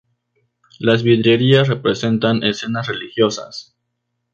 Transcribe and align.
Las 0.79 1.03
vidrieras 1.03 1.67
representan 1.67 2.41
escenas 2.41 2.87
religiosas. 2.87 3.75